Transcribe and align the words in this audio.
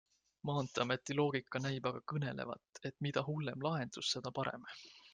Maanteeameti 0.49 1.17
loogika 1.19 1.61
näib 1.67 1.91
aga 1.91 2.03
kõnelevat, 2.13 2.83
et 2.91 2.99
mida 3.09 3.27
hullem 3.31 3.71
lahendus, 3.71 4.15
seda 4.17 4.37
parem. 4.43 4.71